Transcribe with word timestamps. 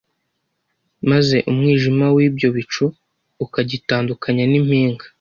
maze 1.09 1.37
umwijima 1.51 2.05
w’ibyo 2.15 2.47
bicu 2.57 2.85
ukagitandukanya 3.45 4.43
n’impinga 4.51 5.05